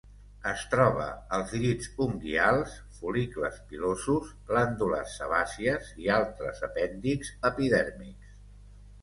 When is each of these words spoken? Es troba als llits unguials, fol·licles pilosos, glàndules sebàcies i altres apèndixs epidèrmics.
Es 0.51 0.61
troba 0.69 1.03
als 1.37 1.51
llits 1.63 1.89
unguials, 2.05 2.73
fol·licles 3.01 3.59
pilosos, 3.73 4.33
glàndules 4.49 5.13
sebàcies 5.23 5.93
i 6.07 6.11
altres 6.17 6.65
apèndixs 6.71 7.33
epidèrmics. 7.53 8.35